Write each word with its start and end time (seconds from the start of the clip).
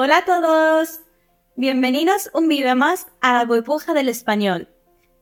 Hola 0.00 0.18
a 0.18 0.24
todos. 0.24 1.00
Bienvenidos 1.56 2.30
un 2.32 2.46
vídeo 2.46 2.76
más 2.76 3.08
a 3.20 3.32
la 3.32 3.44
burbuja 3.44 3.94
del 3.94 4.08
español. 4.08 4.68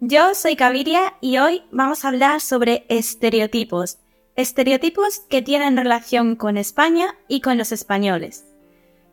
Yo 0.00 0.34
soy 0.34 0.54
Caviria 0.54 1.14
y 1.22 1.38
hoy 1.38 1.62
vamos 1.70 2.04
a 2.04 2.08
hablar 2.08 2.42
sobre 2.42 2.84
estereotipos. 2.90 3.96
Estereotipos 4.34 5.20
que 5.30 5.40
tienen 5.40 5.78
relación 5.78 6.36
con 6.36 6.58
España 6.58 7.16
y 7.26 7.40
con 7.40 7.56
los 7.56 7.72
españoles. 7.72 8.44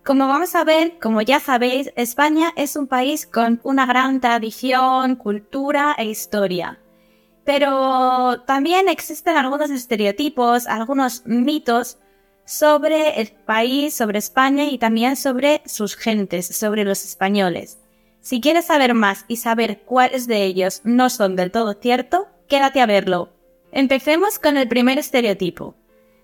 Como 0.03 0.27
vamos 0.27 0.53
a 0.53 0.65
ver, 0.65 0.99
como 0.99 1.21
ya 1.21 1.39
sabéis, 1.39 1.93
España 1.95 2.51
es 2.57 2.75
un 2.75 2.87
país 2.87 3.25
con 3.25 3.61
una 3.63 3.85
gran 3.85 4.19
tradición, 4.19 5.15
cultura 5.15 5.95
e 5.97 6.03
historia. 6.03 6.81
Pero 7.45 8.41
también 8.41 8.89
existen 8.89 9.37
algunos 9.37 9.69
estereotipos, 9.69 10.67
algunos 10.67 11.25
mitos 11.25 11.99
sobre 12.45 13.21
el 13.21 13.31
país, 13.31 13.93
sobre 13.93 14.19
España 14.19 14.65
y 14.65 14.77
también 14.77 15.15
sobre 15.15 15.61
sus 15.65 15.95
gentes, 15.95 16.47
sobre 16.47 16.83
los 16.83 17.03
españoles. 17.03 17.79
Si 18.21 18.41
quieres 18.41 18.65
saber 18.65 18.93
más 18.93 19.25
y 19.27 19.37
saber 19.37 19.81
cuáles 19.85 20.27
de 20.27 20.43
ellos 20.43 20.81
no 20.83 21.09
son 21.09 21.35
del 21.35 21.51
todo 21.51 21.73
cierto, 21.73 22.27
quédate 22.47 22.81
a 22.81 22.85
verlo. 22.85 23.33
Empecemos 23.71 24.39
con 24.39 24.57
el 24.57 24.67
primer 24.67 24.97
estereotipo. 24.97 25.75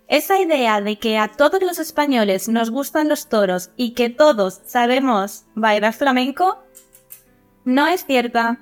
Esa 0.08 0.40
idea 0.40 0.82
de 0.82 0.98
que 0.98 1.18
a 1.18 1.28
todos 1.28 1.62
los 1.62 1.78
españoles 1.78 2.48
nos 2.48 2.72
gustan 2.72 3.10
los 3.10 3.28
toros 3.28 3.72
y 3.76 3.92
que 3.92 4.10
todos 4.10 4.62
sabemos 4.66 5.46
bailar 5.56 5.94
flamenco 5.94 6.64
no 7.66 7.86
es 7.88 8.06
cierta. 8.06 8.60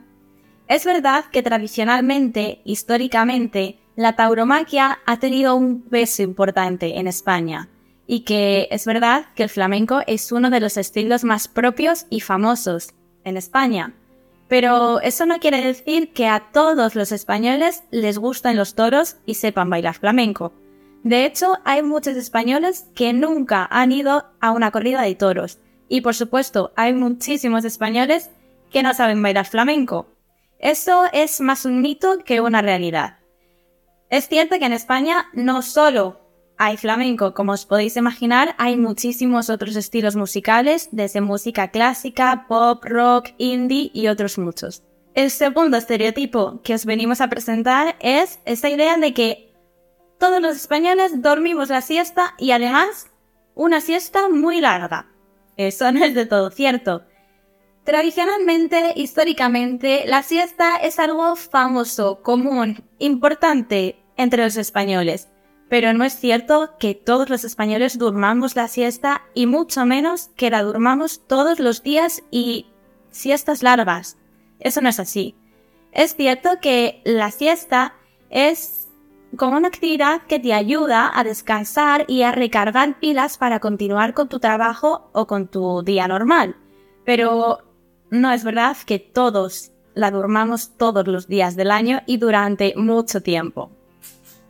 Es 0.67 0.83
verdad 0.83 1.25
que 1.31 1.44
tradicionalmente, 1.44 2.61
históricamente, 2.66 3.80
la 3.97 4.15
tauromaquia 4.15 4.99
ha 5.07 5.17
tenido 5.17 5.55
un 5.55 5.81
peso 5.81 6.21
importante 6.21 6.99
en 6.99 7.07
España 7.07 7.67
y 8.05 8.21
que 8.21 8.67
es 8.69 8.85
verdad 8.85 9.25
que 9.33 9.41
el 9.41 9.49
flamenco 9.49 10.01
es 10.05 10.31
uno 10.31 10.51
de 10.51 10.59
los 10.59 10.77
estilos 10.77 11.23
más 11.23 11.47
propios 11.47 12.05
y 12.11 12.21
famosos 12.21 12.93
en 13.23 13.38
España. 13.38 13.95
Pero 14.47 15.02
eso 15.02 15.25
no 15.25 15.39
quiere 15.39 15.61
decir 15.61 16.13
que 16.13 16.27
a 16.27 16.52
todos 16.53 16.94
los 16.94 17.11
españoles 17.11 17.83
les 17.89 18.19
gusten 18.19 18.55
los 18.55 18.75
toros 18.75 19.17
y 19.25 19.33
sepan 19.33 19.69
bailar 19.69 19.95
flamenco. 19.95 20.53
De 21.03 21.25
hecho, 21.25 21.57
hay 21.66 21.81
muchos 21.81 22.16
españoles 22.16 22.85
que 22.94 23.13
nunca 23.13 23.67
han 23.69 23.91
ido 23.91 24.25
a 24.39 24.52
una 24.52 24.69
corrida 24.69 25.02
de 25.02 25.16
toros. 25.16 25.57
Y 25.89 26.02
por 26.02 26.13
supuesto, 26.13 26.72
hay 26.75 26.94
muchísimos 26.94 27.66
españoles 27.66 28.29
que 28.72 28.83
no 28.83 28.94
saben 28.94 29.23
bailar 29.23 29.47
flamenco. 29.47 30.05
Eso 30.59 31.05
es 31.11 31.41
más 31.41 31.66
un 31.66 31.81
mito 31.81 32.19
que 32.23 32.41
una 32.41 32.61
realidad. 32.61 33.17
Es 34.09 34.30
cierto 34.30 34.58
que 34.58 34.66
en 34.66 34.73
España 34.73 35.27
no 35.33 35.61
solo 35.61 36.22
hay 36.58 36.77
flamenco, 36.77 37.33
como 37.33 37.52
os 37.52 37.66
podéis 37.66 37.97
imaginar, 37.97 38.55
hay 38.58 38.77
muchísimos 38.77 39.50
otros 39.50 39.75
estilos 39.75 40.16
musicales, 40.16 40.89
desde 40.91 41.22
música 41.22 41.69
clásica, 41.69 42.45
pop, 42.47 42.83
rock, 42.83 43.30
indie 43.38 43.91
y 43.94 44.08
otros 44.08 44.39
muchos. 44.39 44.83
El 45.13 45.30
segundo 45.30 45.78
estereotipo 45.78 46.61
que 46.63 46.73
os 46.73 46.85
venimos 46.85 47.22
a 47.22 47.28
presentar 47.28 47.95
es 48.00 48.39
esa 48.45 48.69
idea 48.69 48.97
de 48.97 49.13
que 49.13 49.53
todos 50.17 50.41
los 50.41 50.55
españoles 50.55 51.22
dormimos 51.22 51.69
la 51.69 51.81
siesta 51.81 52.33
y 52.39 52.52
además 52.52 53.08
una 53.53 53.81
siesta 53.81 54.30
muy 54.30 54.61
larga. 54.61 55.11
Eso 55.58 55.91
no 55.91 56.03
es 56.03 56.16
de 56.16 56.25
todo 56.25 56.50
cierto. 56.50 57.03
Tradicionalmente, 57.88 58.91
históricamente, 58.97 60.03
la 60.07 60.21
siesta 60.21 60.75
es 60.75 60.99
algo 60.99 61.38
famoso, 61.38 62.21
común, 62.21 62.83
importante 62.99 63.97
entre 64.17 64.44
los 64.44 64.57
españoles. 64.57 65.29
Pero 65.69 65.94
no 65.94 66.03
es 66.03 66.11
cierto 66.19 66.71
que 66.79 66.95
todos 66.95 67.29
los 67.29 67.45
españoles 67.45 67.97
durmamos 67.97 68.57
la 68.57 68.67
siesta 68.67 69.21
y 69.33 69.45
mucho 69.45 69.85
menos 69.85 70.31
que 70.35 70.49
la 70.49 70.63
durmamos 70.63 71.25
todos 71.27 71.61
los 71.61 71.81
días 71.81 72.23
y 72.29 72.66
siestas 73.09 73.63
largas. 73.63 74.17
Eso 74.59 74.81
no 74.81 74.89
es 74.89 74.99
así. 74.99 75.38
Es 75.94 76.13
cierto 76.13 76.59
que 76.61 77.01
la 77.05 77.31
siesta 77.31 77.95
es 78.29 78.89
como 79.38 79.56
una 79.56 79.69
actividad 79.69 80.23
que 80.23 80.39
te 80.39 80.53
ayuda 80.53 81.09
a 81.17 81.23
descansar 81.23 82.03
y 82.09 82.23
a 82.23 82.33
recargar 82.33 83.00
pilas 83.00 83.38
para 83.38 83.62
continuar 83.62 84.13
con 84.13 84.28
tu 84.28 84.41
trabajo 84.41 85.09
o 85.13 85.25
con 85.25 85.47
tu 85.47 85.83
día 85.83 86.09
normal. 86.09 86.57
Pero 87.06 87.62
no 88.09 88.31
es 88.31 88.44
verdad 88.44 88.78
que 88.85 89.00
todos 89.00 89.72
la 89.94 90.12
durmamos 90.12 90.78
todos 90.78 91.07
los 91.07 91.28
días 91.28 91.56
del 91.56 91.72
año 91.72 92.01
y 92.06 92.18
durante 92.18 92.73
mucho 92.75 93.22
tiempo. 93.22 93.72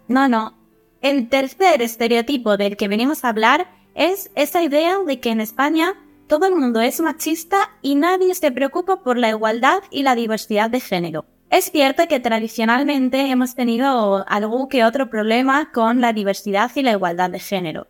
No, 0.07 0.27
no. 0.27 0.57
El 1.01 1.29
tercer 1.29 1.81
estereotipo 1.81 2.57
del 2.57 2.75
que 2.75 2.87
venimos 2.87 3.23
a 3.23 3.29
hablar 3.29 3.67
es 3.95 4.29
esa 4.35 4.61
idea 4.61 4.97
de 5.05 5.19
que 5.19 5.29
en 5.29 5.41
España 5.41 5.93
todo 6.27 6.45
el 6.45 6.55
mundo 6.55 6.81
es 6.81 6.99
machista 6.99 7.71
y 7.81 7.95
nadie 7.95 8.35
se 8.35 8.51
preocupa 8.51 9.01
por 9.01 9.17
la 9.17 9.29
igualdad 9.29 9.79
y 9.89 10.03
la 10.03 10.15
diversidad 10.15 10.69
de 10.69 10.81
género. 10.81 11.25
Es 11.49 11.71
cierto 11.71 12.07
que 12.09 12.19
tradicionalmente 12.19 13.31
hemos 13.31 13.55
tenido 13.55 14.25
algún 14.27 14.67
que 14.67 14.83
otro 14.83 15.09
problema 15.09 15.71
con 15.71 16.01
la 16.01 16.11
diversidad 16.11 16.69
y 16.75 16.81
la 16.81 16.91
igualdad 16.91 17.29
de 17.29 17.39
género, 17.39 17.87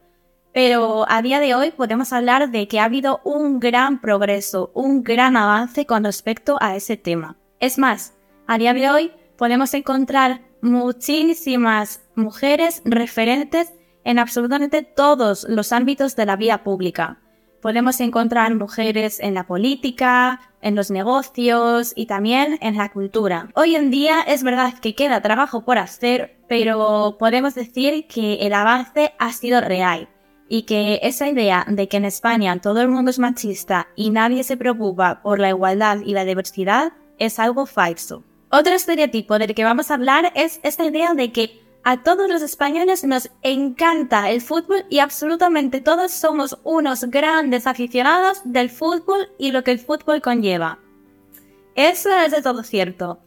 pero 0.58 1.06
a 1.08 1.22
día 1.22 1.40
de 1.40 1.54
hoy 1.54 1.70
podemos 1.70 2.12
hablar 2.12 2.50
de 2.50 2.68
que 2.68 2.80
ha 2.80 2.86
habido 2.86 3.22
un 3.24 3.60
gran 3.60 4.02
progreso, 4.02 4.72
un 4.74 5.04
gran 5.04 5.38
avance 5.38 5.86
con 5.86 6.04
respecto 6.04 6.58
a 6.60 6.76
ese 6.76 6.98
tema. 6.98 7.38
Es 7.60 7.78
más, 7.78 8.16
a 8.48 8.58
día 8.58 8.74
de 8.74 8.90
hoy 8.90 9.12
podemos 9.38 9.76
encontrar 9.76 10.42
muchísimas 10.64 12.02
mujeres 12.16 12.82
referentes 12.86 13.72
en 14.04 14.18
absolutamente 14.18 14.82
todos 14.82 15.46
los 15.48 15.72
ámbitos 15.72 16.16
de 16.16 16.26
la 16.26 16.36
vida 16.36 16.64
pública, 16.64 17.20
Podemos 17.62 18.00
encontrar 18.02 18.54
mujeres 18.56 19.20
en 19.20 19.34
la 19.34 19.46
política, 19.46 20.42
en 20.62 20.76
los 20.76 20.90
negocios 20.92 21.92
y 21.96 22.06
también 22.06 22.60
en 22.62 22.78
la 22.78 22.92
cultura. 22.92 23.50
Hoy 23.56 23.76
en 23.76 23.90
día 23.90 24.22
es 24.22 24.44
verdad 24.44 24.76
que 24.80 24.94
queda 24.94 25.22
trabajo 25.22 25.66
por 25.66 25.80
hacer, 25.80 26.38
pero 26.48 27.18
podemos 27.20 27.56
decir 27.56 28.08
que 28.08 28.36
el 28.46 28.54
avance 28.54 29.14
ha 29.18 29.34
sido 29.34 29.60
real 29.60 30.08
y 30.50 30.64
que 30.64 31.00
esa 31.04 31.28
idea 31.28 31.66
de 31.68 31.88
que 31.88 31.98
en 31.98 32.06
España 32.06 32.60
todo 32.62 32.82
el 32.82 32.90
mundo 32.90 33.12
es 33.12 33.20
machista 33.20 33.88
y 33.96 34.10
nadie 34.10 34.44
se 34.44 34.58
preocupa 34.58 35.22
por 35.22 35.40
la 35.40 35.50
igualdad 35.50 36.00
y 36.06 36.14
la 36.14 36.26
diversidad 36.26 36.94
es 37.20 37.40
algo 37.40 37.66
falso. 37.66 38.24
Otro 38.50 38.74
estereotipo 38.74 39.40
del 39.40 39.54
que 39.54 39.64
vamos 39.64 39.92
a 39.92 39.96
hablar 39.96 40.32
es 40.36 40.60
esta 40.64 40.86
idea 40.86 41.14
de 41.14 41.32
que 41.32 41.62
a 41.84 42.04
todos 42.04 42.30
los 42.30 42.42
españoles 42.42 43.04
nos 43.04 43.30
encanta 43.44 44.30
el 44.30 44.42
fútbol 44.42 44.86
y 44.90 45.00
absolutamente 45.00 45.82
todos 45.82 46.12
somos 46.12 46.58
unos 46.64 47.06
grandes 47.06 47.66
aficionados 47.66 48.42
del 48.44 48.70
fútbol 48.70 49.30
y 49.38 49.52
lo 49.52 49.64
que 49.64 49.72
el 49.72 49.80
fútbol 49.80 50.22
conlleva. 50.22 50.80
Eso 51.76 52.10
es 52.12 52.32
de 52.32 52.42
todo 52.42 52.64
cierto. 52.64 53.20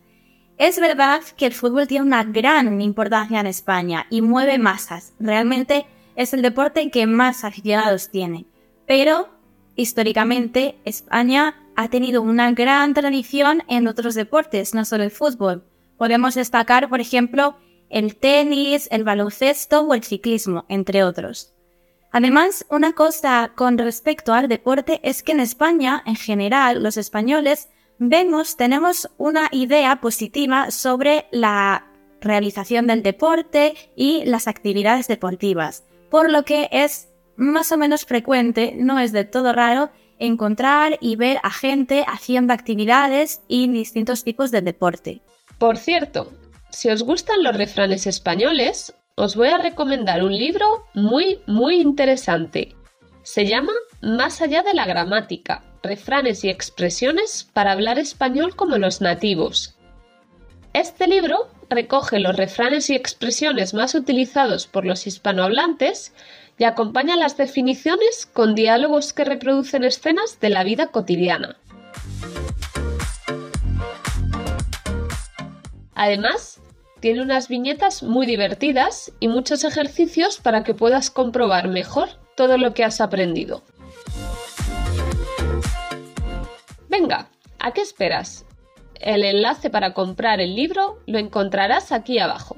Es 0.59 0.79
verdad 0.79 1.23
que 1.39 1.47
el 1.47 1.55
fútbol 1.55 1.87
tiene 1.87 2.05
una 2.05 2.23
gran 2.25 2.83
importancia 2.83 3.41
en 3.41 3.47
España 3.47 4.07
y 4.11 4.21
mueve 4.21 4.59
masas. 4.59 5.15
Realmente 5.19 5.87
es 6.17 6.33
el 6.35 6.43
deporte 6.43 6.91
que 6.91 7.07
más 7.07 7.45
aficionados 7.45 8.11
tiene. 8.11 8.47
Pero, 8.87 9.29
históricamente, 9.77 10.79
España 10.85 11.57
ha 11.77 11.89
tenido 11.89 12.23
una 12.23 12.53
gran 12.53 12.95
tradición 12.95 13.63
en 13.69 13.89
otros 13.89 14.15
deportes, 14.15 14.75
no 14.75 14.85
solo 14.85 15.05
el 15.05 15.11
fútbol. 15.11 15.65
Podemos 15.97 16.35
destacar, 16.35 16.89
por 16.89 17.01
ejemplo, 17.01 17.57
el 17.89 18.17
tenis, 18.17 18.89
el 18.91 19.05
baloncesto 19.05 19.81
o 19.83 19.95
el 19.95 20.03
ciclismo, 20.03 20.65
entre 20.69 21.05
otros. 21.05 21.55
Además, 22.13 22.67
una 22.69 22.93
cosa 22.93 23.53
con 23.55 23.79
respecto 23.79 24.33
al 24.33 24.49
deporte 24.49 25.01
es 25.03 25.23
que 25.23 25.33
en 25.33 25.41
España, 25.41 26.03
en 26.07 26.17
general, 26.17 26.83
los 26.83 26.97
españoles 26.97 27.69
vemos, 27.99 28.57
tenemos 28.57 29.11
una 29.17 29.49
idea 29.53 30.01
positiva 30.01 30.71
sobre 30.71 31.27
la 31.31 31.87
realización 32.21 32.87
del 32.87 33.03
deporte 33.03 33.75
y 33.95 34.25
las 34.25 34.49
actividades 34.49 35.07
deportivas, 35.07 35.85
por 36.11 36.31
lo 36.31 36.45
que 36.45 36.69
es 36.71 37.09
más 37.37 37.73
o 37.73 37.79
menos 37.79 38.05
frecuente, 38.05 38.75
no 38.77 38.99
es 38.99 39.13
de 39.13 39.25
todo 39.25 39.53
raro, 39.53 39.91
encontrar 40.19 40.99
y 41.01 41.17
ver 41.17 41.39
a 41.43 41.51
gente 41.51 42.05
haciendo 42.07 42.53
actividades 42.53 43.43
y 43.49 43.69
distintos 43.69 44.23
tipos 44.23 44.51
de 44.51 44.61
deporte. 44.61 45.23
Por 45.59 45.79
cierto, 45.79 46.31
si 46.71 46.91
os 46.91 47.03
gustan 47.03 47.43
los 47.43 47.57
refranes 47.57 48.07
españoles, 48.07 48.95
os 49.15 49.37
voy 49.37 49.49
a 49.49 49.59
recomendar 49.59 50.23
un 50.23 50.37
libro 50.37 50.87
muy, 50.95 51.41
muy 51.47 51.81
interesante. 51.81 52.75
Se 53.23 53.47
llama 53.47 53.73
Más 54.03 54.41
allá 54.41 54.63
de 54.63 54.75
la 54.75 54.87
gramática, 54.87 55.65
refranes 55.83 56.45
y 56.45 56.51
expresiones 56.51 57.49
para 57.53 57.73
hablar 57.73 57.99
español 57.99 58.57
como 58.57 58.79
los 58.79 59.01
nativos. 59.01 59.77
Este 60.73 61.07
libro 61.07 61.49
recoge 61.71 62.19
los 62.19 62.37
refranes 62.37 62.91
y 62.91 62.95
expresiones 62.95 63.73
más 63.73 63.95
utilizados 63.95 64.67
por 64.67 64.85
los 64.85 65.07
hispanohablantes 65.07 66.13
y 66.59 66.65
acompaña 66.65 67.17
las 67.17 67.37
definiciones 67.37 68.27
con 68.27 68.55
diálogos 68.55 69.13
que 69.13 69.25
reproducen 69.25 69.85
escenas 69.85 70.39
de 70.41 70.51
la 70.51 70.65
vida 70.65 70.89
cotidiana. 70.89 71.57
Además, 75.95 76.61
tiene 77.01 77.23
unas 77.23 77.49
viñetas 77.49 78.03
muy 78.03 78.27
divertidas 78.27 79.13
y 79.21 79.29
muchos 79.29 79.65
ejercicios 79.65 80.39
para 80.39 80.65
que 80.65 80.75
puedas 80.75 81.11
comprobar 81.11 81.69
mejor 81.69 82.09
todo 82.37 82.59
lo 82.59 82.75
que 82.75 82.85
has 82.85 83.01
aprendido. 83.01 83.63
¿A 87.63 87.73
qué 87.73 87.83
esperas? 87.83 88.47
El 89.01 89.25
enlace 89.25 89.71
para 89.71 89.95
comprar 89.95 90.41
el 90.41 90.55
libro 90.55 90.99
lo 91.07 91.19
encontrarás 91.19 91.91
aquí 91.91 92.19
abajo. 92.19 92.57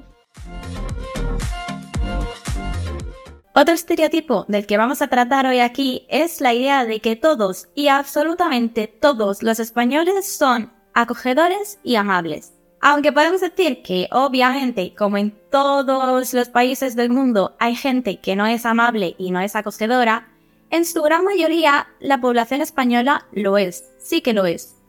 Otro 3.55 3.73
estereotipo 3.73 4.45
del 4.49 4.65
que 4.65 4.77
vamos 4.77 5.01
a 5.01 5.07
tratar 5.07 5.45
hoy 5.45 5.59
aquí 5.59 6.05
es 6.09 6.41
la 6.41 6.53
idea 6.53 6.85
de 6.85 6.99
que 6.99 7.15
todos 7.15 7.69
y 7.75 7.87
absolutamente 7.87 8.87
todos 8.87 9.41
los 9.41 9.59
españoles 9.59 10.27
son 10.27 10.73
acogedores 10.93 11.79
y 11.83 11.95
amables. 11.95 12.53
Aunque 12.81 13.13
podemos 13.13 13.39
decir 13.39 13.81
que 13.81 14.09
obviamente, 14.11 14.93
como 14.95 15.17
en 15.17 15.33
todos 15.49 16.33
los 16.33 16.49
países 16.49 16.97
del 16.97 17.09
mundo, 17.09 17.55
hay 17.59 17.75
gente 17.75 18.19
que 18.19 18.35
no 18.35 18.45
es 18.47 18.65
amable 18.65 19.15
y 19.17 19.31
no 19.31 19.39
es 19.39 19.55
acogedora, 19.55 20.27
en 20.71 20.83
su 20.83 21.01
gran 21.03 21.23
mayoría 21.23 21.87
la 22.01 22.19
población 22.19 22.61
española 22.61 23.27
lo 23.31 23.57
es, 23.57 23.85
sí 23.99 24.21
que 24.21 24.33
lo 24.33 24.45
es. 24.45 24.82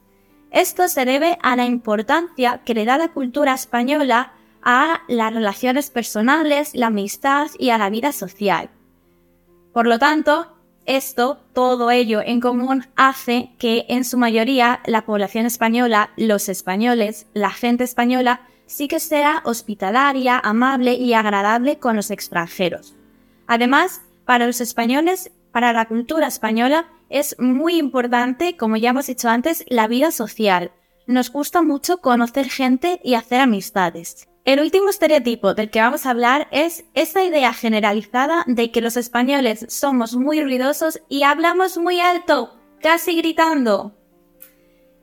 Esto 0.55 0.87
se 0.87 1.05
debe 1.05 1.37
a 1.43 1.56
la 1.56 1.65
importancia 1.65 2.61
que 2.65 2.75
le 2.75 2.85
da 2.85 2.97
la 2.97 3.09
cultura 3.09 3.55
española 3.55 4.35
a 4.62 5.01
las 5.09 5.35
relaciones 5.35 5.91
personales, 5.91 6.77
la 6.77 6.87
amistad 6.87 7.49
y 7.59 7.71
a 7.71 7.79
la 7.79 7.91
vida 7.91 8.12
social. 8.12 8.71
Por 9.73 9.89
lo 9.89 9.99
tanto, 9.99 10.56
esto, 10.87 11.41
todo 11.55 11.91
ello 11.91 12.21
en 12.25 12.41
común, 12.41 12.87
hace 12.95 13.51
que 13.59 13.85
en 13.89 14.05
su 14.05 14.17
mayoría 14.17 14.79
la 14.87 15.05
población 15.05 15.45
española, 15.45 16.11
los 16.17 16.49
españoles, 16.49 17.27
la 17.35 17.51
gente 17.51 17.83
española, 17.83 18.43
sí 18.67 18.87
que 18.87 19.01
sea 19.01 19.43
hospitalaria, 19.45 20.39
amable 20.39 20.95
y 20.95 21.15
agradable 21.15 21.81
con 21.81 21.97
los 21.97 22.12
extranjeros. 22.12 22.95
Además, 23.49 24.03
para 24.25 24.47
los 24.47 24.61
españoles, 24.61 25.33
para 25.51 25.73
la 25.73 25.87
cultura 25.87 26.29
española, 26.29 26.87
es 27.09 27.37
muy 27.39 27.77
importante, 27.79 28.56
como 28.56 28.77
ya 28.77 28.91
hemos 28.91 29.06
dicho 29.06 29.29
antes, 29.29 29.65
la 29.69 29.87
vida 29.87 30.11
social. 30.11 30.73
Nos 31.06 31.31
gusta 31.31 31.62
mucho 31.62 31.99
conocer 31.99 32.49
gente 32.49 33.01
y 33.05 33.15
hacer 33.15 33.41
amistades. 33.41 34.29
El 34.45 34.61
último 34.61 34.91
estereotipo 34.91 35.55
del 35.55 35.71
que 35.71 35.81
vamos 35.81 36.05
a 36.05 36.11
hablar 36.11 36.49
es 36.51 36.85
esa 36.93 37.25
idea 37.25 37.55
generalizada 37.55 38.45
de 38.47 38.71
que 38.71 38.83
los 38.83 38.99
españoles 38.99 39.65
somos 39.69 40.17
muy 40.17 40.43
ruidosos 40.43 41.01
y 41.09 41.23
hablamos 41.23 41.79
muy 41.79 42.01
alto, 42.01 42.55
casi 42.81 43.17
gritando. 43.17 43.97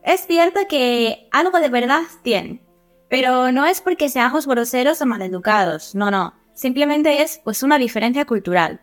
Es 0.03 0.27
cierto 0.27 0.61
que 0.69 1.27
algo 1.31 1.59
de 1.59 1.69
verdad 1.69 2.01
tiene, 2.23 2.63
pero 3.09 3.51
no 3.51 3.65
es 3.65 3.81
porque 3.81 4.09
seamos 4.09 4.45
groseros 4.45 5.01
o 5.01 5.07
maleducados, 5.07 5.95
no, 5.95 6.11
no, 6.11 6.35
simplemente 6.53 7.23
es 7.23 7.41
pues 7.43 7.63
una 7.63 7.79
diferencia 7.79 8.25
cultural. 8.25 8.81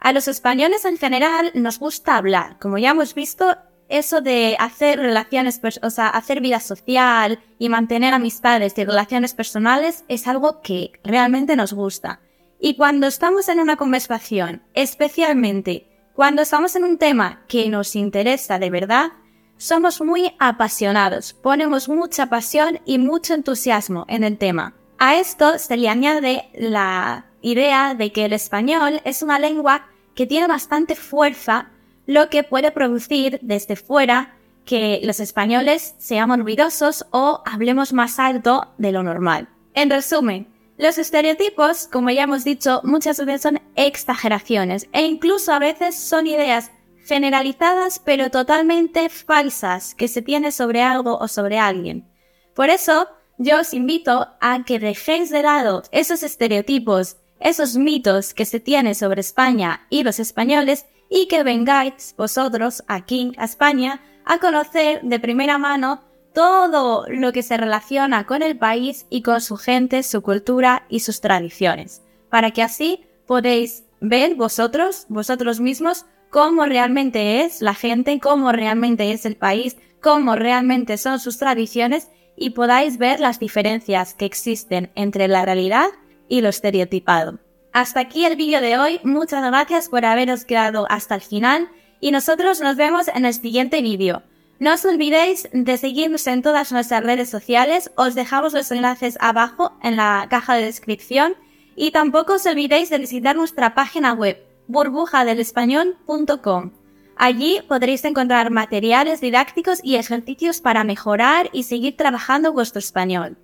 A 0.00 0.12
los 0.12 0.28
españoles 0.28 0.84
en 0.84 0.98
general 0.98 1.50
nos 1.54 1.78
gusta 1.78 2.16
hablar, 2.16 2.58
como 2.58 2.78
ya 2.78 2.90
hemos 2.90 3.14
visto, 3.14 3.56
eso 3.88 4.20
de 4.20 4.56
hacer 4.58 4.98
relaciones, 4.98 5.60
o 5.82 5.90
sea, 5.90 6.08
hacer 6.08 6.40
vida 6.40 6.60
social 6.60 7.40
y 7.58 7.68
mantener 7.68 8.14
amistades 8.14 8.76
y 8.76 8.84
relaciones 8.84 9.34
personales 9.34 10.04
es 10.08 10.26
algo 10.26 10.60
que 10.60 10.92
realmente 11.02 11.56
nos 11.56 11.72
gusta. 11.72 12.20
Y 12.60 12.74
cuando 12.74 13.06
estamos 13.06 13.48
en 13.48 13.60
una 13.60 13.76
conversación, 13.76 14.62
especialmente 14.74 15.88
cuando 16.18 16.42
estamos 16.42 16.74
en 16.74 16.82
un 16.82 16.98
tema 16.98 17.44
que 17.46 17.68
nos 17.70 17.94
interesa 17.94 18.58
de 18.58 18.70
verdad, 18.70 19.12
somos 19.56 20.00
muy 20.00 20.34
apasionados, 20.40 21.32
ponemos 21.32 21.88
mucha 21.88 22.26
pasión 22.26 22.80
y 22.84 22.98
mucho 22.98 23.34
entusiasmo 23.34 24.04
en 24.08 24.24
el 24.24 24.36
tema. 24.36 24.74
A 24.98 25.16
esto 25.16 25.60
se 25.60 25.76
le 25.76 25.88
añade 25.88 26.50
la 26.54 27.27
idea 27.42 27.94
de 27.94 28.12
que 28.12 28.24
el 28.24 28.32
español 28.32 29.00
es 29.04 29.22
una 29.22 29.38
lengua 29.38 29.86
que 30.14 30.26
tiene 30.26 30.46
bastante 30.46 30.94
fuerza 30.94 31.70
lo 32.06 32.28
que 32.30 32.42
puede 32.42 32.72
producir 32.72 33.38
desde 33.42 33.76
fuera 33.76 34.34
que 34.64 35.00
los 35.04 35.20
españoles 35.20 35.94
seamos 35.98 36.38
ruidosos 36.40 37.06
o 37.10 37.42
hablemos 37.46 37.92
más 37.92 38.18
alto 38.18 38.74
de 38.78 38.92
lo 38.92 39.02
normal. 39.02 39.48
En 39.74 39.90
resumen, 39.90 40.48
los 40.76 40.98
estereotipos, 40.98 41.88
como 41.88 42.10
ya 42.10 42.24
hemos 42.24 42.44
dicho, 42.44 42.80
muchas 42.84 43.18
veces 43.24 43.42
son 43.42 43.60
exageraciones 43.76 44.88
e 44.92 45.02
incluso 45.02 45.52
a 45.52 45.58
veces 45.58 45.96
son 45.96 46.26
ideas 46.26 46.70
generalizadas 47.04 47.98
pero 47.98 48.30
totalmente 48.30 49.08
falsas 49.08 49.94
que 49.94 50.08
se 50.08 50.22
tiene 50.22 50.52
sobre 50.52 50.82
algo 50.82 51.18
o 51.18 51.28
sobre 51.28 51.58
alguien. 51.58 52.06
Por 52.54 52.70
eso, 52.70 53.08
yo 53.38 53.60
os 53.60 53.72
invito 53.72 54.28
a 54.40 54.64
que 54.64 54.78
dejéis 54.78 55.30
de 55.30 55.42
lado 55.42 55.82
esos 55.90 56.22
estereotipos, 56.22 57.16
esos 57.40 57.76
mitos 57.76 58.34
que 58.34 58.44
se 58.44 58.60
tienen 58.60 58.94
sobre 58.94 59.20
España 59.20 59.86
y 59.90 60.02
los 60.02 60.18
españoles 60.18 60.86
y 61.08 61.28
que 61.28 61.42
vengáis 61.42 62.14
vosotros 62.16 62.82
aquí 62.86 63.32
a 63.36 63.44
España 63.44 64.00
a 64.24 64.38
conocer 64.38 65.00
de 65.02 65.20
primera 65.20 65.58
mano 65.58 66.02
todo 66.34 67.06
lo 67.08 67.32
que 67.32 67.42
se 67.42 67.56
relaciona 67.56 68.26
con 68.26 68.42
el 68.42 68.58
país 68.58 69.06
y 69.10 69.22
con 69.22 69.40
su 69.40 69.56
gente, 69.56 70.02
su 70.02 70.22
cultura 70.22 70.84
y 70.88 71.00
sus 71.00 71.20
tradiciones, 71.20 72.02
para 72.28 72.50
que 72.50 72.62
así 72.62 73.04
podéis 73.26 73.84
ver 74.00 74.34
vosotros, 74.34 75.06
vosotros 75.08 75.60
mismos, 75.60 76.04
cómo 76.30 76.66
realmente 76.66 77.44
es 77.44 77.62
la 77.62 77.74
gente, 77.74 78.20
cómo 78.20 78.52
realmente 78.52 79.10
es 79.12 79.24
el 79.24 79.36
país, 79.36 79.76
cómo 80.00 80.36
realmente 80.36 80.98
son 80.98 81.18
sus 81.18 81.38
tradiciones 81.38 82.08
y 82.36 82.50
podáis 82.50 82.98
ver 82.98 83.18
las 83.18 83.40
diferencias 83.40 84.14
que 84.14 84.26
existen 84.26 84.92
entre 84.94 85.26
la 85.26 85.44
realidad 85.44 85.88
y 86.28 86.40
lo 86.40 86.48
estereotipado. 86.48 87.38
Hasta 87.72 88.00
aquí 88.00 88.24
el 88.24 88.34
vídeo 88.36 88.60
de 88.60 88.78
hoy, 88.78 89.00
muchas 89.04 89.44
gracias 89.44 89.88
por 89.88 90.04
haberos 90.04 90.44
quedado 90.44 90.86
hasta 90.90 91.14
el 91.14 91.20
final 91.20 91.68
y 92.00 92.10
nosotros 92.10 92.60
nos 92.60 92.74
vemos 92.76 93.06
en 93.08 93.24
el 93.24 93.34
siguiente 93.34 93.80
vídeo. 93.82 94.24
No 94.58 94.74
os 94.74 94.84
olvidéis 94.84 95.48
de 95.52 95.76
seguirnos 95.76 96.26
en 96.26 96.42
todas 96.42 96.72
nuestras 96.72 97.04
redes 97.04 97.30
sociales, 97.30 97.92
os 97.96 98.16
dejamos 98.16 98.54
los 98.54 98.72
enlaces 98.72 99.16
abajo 99.20 99.78
en 99.82 99.96
la 99.96 100.26
caja 100.28 100.54
de 100.54 100.64
descripción 100.64 101.36
y 101.76 101.92
tampoco 101.92 102.32
os 102.34 102.44
olvidéis 102.46 102.90
de 102.90 102.98
visitar 102.98 103.36
nuestra 103.36 103.76
página 103.76 104.12
web 104.12 104.44
burbujadelespañol.com. 104.66 106.72
Allí 107.16 107.60
podréis 107.68 108.04
encontrar 108.04 108.50
materiales 108.50 109.20
didácticos 109.20 109.78
y 109.82 109.96
ejercicios 109.96 110.60
para 110.60 110.84
mejorar 110.84 111.50
y 111.52 111.64
seguir 111.64 111.96
trabajando 111.96 112.52
vuestro 112.52 112.78
español. 112.80 113.36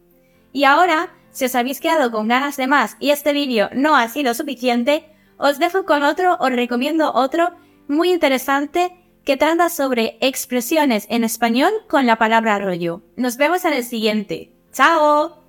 Y 0.52 0.64
ahora 0.64 1.12
si 1.34 1.44
os 1.44 1.54
habéis 1.54 1.80
quedado 1.80 2.10
con 2.10 2.28
ganas 2.28 2.56
de 2.56 2.68
más 2.68 2.96
y 3.00 3.10
este 3.10 3.32
vídeo 3.32 3.68
no 3.74 3.96
ha 3.96 4.08
sido 4.08 4.32
suficiente, 4.32 5.04
os 5.36 5.58
dejo 5.58 5.84
con 5.84 6.04
otro, 6.04 6.38
os 6.40 6.50
recomiendo 6.50 7.12
otro 7.12 7.50
muy 7.88 8.12
interesante 8.12 8.96
que 9.24 9.36
trata 9.36 9.68
sobre 9.68 10.16
expresiones 10.20 11.06
en 11.10 11.24
español 11.24 11.72
con 11.88 12.06
la 12.06 12.16
palabra 12.16 12.58
rollo. 12.58 13.02
Nos 13.16 13.36
vemos 13.36 13.64
en 13.64 13.72
el 13.72 13.84
siguiente. 13.84 14.52
¡Chao! 14.72 15.43